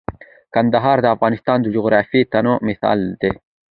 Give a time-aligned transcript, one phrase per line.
[0.53, 3.31] کندهار د افغانستان د جغرافیوي تنوع مثال دی.